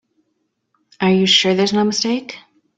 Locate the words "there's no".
1.53-1.83